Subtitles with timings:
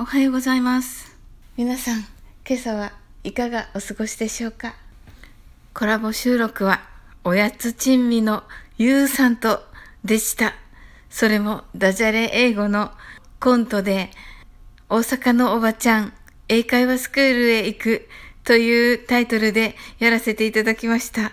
[0.00, 1.18] おはようございます。
[1.56, 2.04] 皆さん、
[2.48, 2.92] 今朝は
[3.24, 4.76] いかがお過ごしでしょうか？
[5.74, 6.82] コラボ収録は、
[7.24, 8.44] おやつ珍味の
[8.76, 9.64] ゆうさんと
[10.04, 10.54] でした。
[11.10, 12.92] それもダジャレ英語の
[13.40, 14.10] コントで、
[14.88, 16.12] 大阪のおばちゃん、
[16.46, 18.08] 英会話スクールへ行く
[18.44, 21.32] というタイトルでやらせていただきました。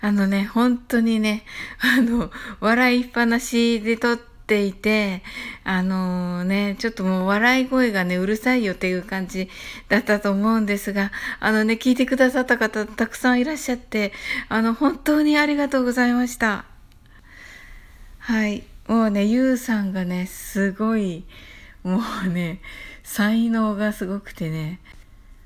[0.00, 1.44] あのね、本当にね、
[1.80, 2.30] あの、
[2.60, 5.22] 笑いっぱなしで撮ってていて、
[5.62, 9.50] あのね、ちょっともう笑い声がね、うるさいよっていう感じ
[9.90, 14.12] だったと思うんですが、あのね、聞いてくださった方たくさんいらっしゃって、
[14.48, 16.64] あの、本当にありがとうございました。
[18.18, 18.64] はい。
[18.86, 21.24] もうね、ゆうさんがね、すごい、
[21.82, 22.62] もうね、
[23.04, 24.80] 才能がすごくてね、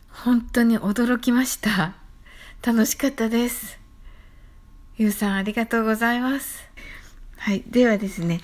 [0.08, 1.94] 本当に驚きました。
[2.64, 3.82] 楽しかったです。
[4.96, 6.68] ゆうさんありがとうございます。
[7.38, 7.64] はい。
[7.66, 8.40] ではですね、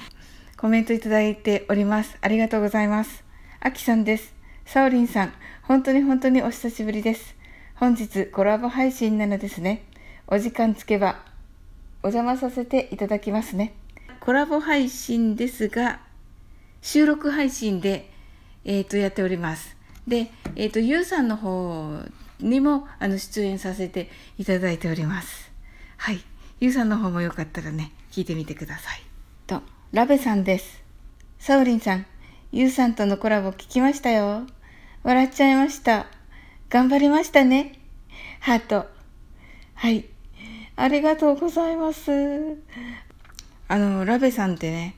[0.59, 2.19] コメントいただいております。
[2.21, 3.23] ありがとうございます。
[3.61, 4.35] あきさんです。
[4.67, 7.37] サオリンさん、本当に本当にお久しぶりです。
[7.77, 9.85] 本日コラボ配信なのですね。
[10.27, 11.23] お時間つけば
[12.03, 13.73] お邪魔させていただきますね。
[14.19, 16.01] コラボ配信ですが、
[16.83, 18.11] 収録配信で、
[18.65, 19.77] えっ、と、やっております。
[20.09, 22.03] で、えっ、と、ゆうさんの方
[22.41, 25.53] にも、あの、出演させていただいております。
[25.99, 26.21] はい。
[26.59, 29.08] ゆうさんの方もよかったらね、聞いてみてください。
[29.91, 30.83] ラベさんです。
[31.39, 32.05] サウリンさん、
[32.53, 34.47] ゆうさんとのコラボ聞きましたよ。
[35.03, 36.05] 笑っちゃいました。
[36.69, 37.81] 頑張りましたね。
[38.41, 38.85] ハート。
[39.73, 40.05] はい。
[40.77, 42.13] ありがとうございます。
[43.67, 44.95] あの、ラベさんってね、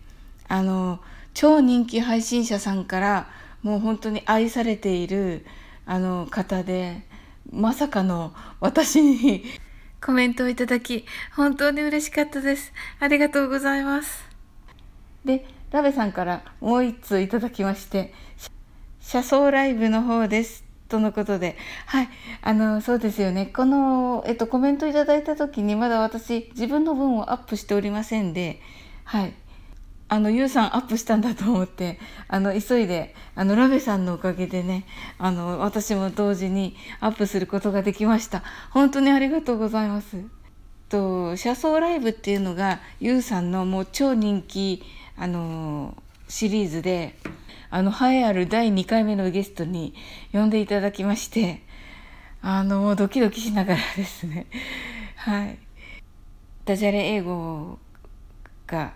[0.48, 0.98] あの、
[1.34, 3.30] 超人気配信者さんから、
[3.62, 5.46] もう本当に愛されている、
[5.86, 7.06] あの、方で、
[7.52, 9.44] まさかの私に
[10.05, 11.05] コメントをいただき、
[11.36, 12.72] 本当に嬉しかったです。
[12.98, 14.30] ありがとうございます。
[15.25, 18.13] で、ラベさんからもう一通いただきまして、
[19.01, 20.65] 車窓ライブの方です。
[20.89, 21.57] とのことで。
[21.87, 22.09] はい。
[22.43, 23.47] あの、そうですよね。
[23.47, 28.61] この、えっと、コメントいただいた時にまだ私、自分の分をアップしておりませんで、
[29.05, 29.33] はい。
[30.09, 34.85] あの、ゆうさんアップしたんだと思って、あの、急いで、あの、ラベさんのおかげでね、
[35.19, 38.42] あの、私も同時にアップすることができました。
[38.70, 40.17] 本当にありがとうございます。
[40.89, 44.83] と、車窓ライブっていうのが、ゆうさんのもう超人気、
[45.20, 47.14] あの、シリーズで、
[47.69, 49.92] あの、栄えある第2回目のゲストに
[50.33, 51.63] 呼んでいただきまして、
[52.41, 54.47] あの、もうドキドキしながらですね、
[55.17, 55.59] はい。
[56.64, 57.79] ダジャレ英語
[58.67, 58.95] が、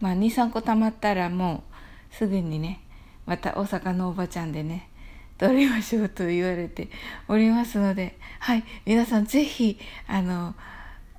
[0.00, 1.64] まあ、2、3個溜まったらも
[2.12, 2.80] うすぐにね、
[3.24, 4.90] また大阪のおばちゃんでね、
[5.38, 6.90] 撮りましょうと言われて
[7.26, 10.54] おりますので、はい、皆さんぜひ、あの、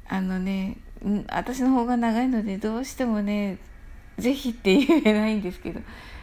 [0.08, 0.78] あのね、
[1.32, 3.58] 私の方が長いのでどうしてもね、
[4.18, 5.82] ぜひって言えないんですけど、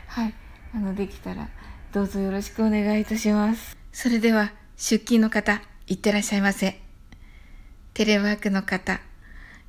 [0.08, 0.34] はい、
[0.74, 1.48] あの、できたら
[1.92, 3.76] どうぞよろしくお願いいたします。
[3.92, 6.80] それでは、出勤の方、いってらっしゃいませ。
[7.94, 9.00] テレワークの方、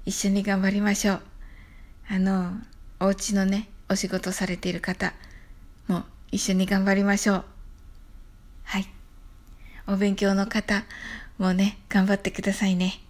[0.05, 1.21] 一緒に頑張りましょう。
[2.09, 2.53] あの、
[2.99, 5.13] お家のね、お仕事されている方
[5.87, 7.45] も一緒に頑張りましょう。
[8.63, 8.87] はい。
[9.87, 10.85] お勉強の方
[11.37, 13.01] もね、頑張ってくださいね。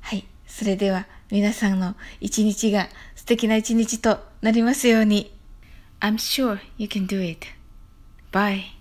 [0.00, 0.24] はい。
[0.46, 5.34] それでは皆さんの一日が素敵な一日となりますように。
[6.00, 7.46] I'm sure you can do it.
[8.32, 8.77] Bye.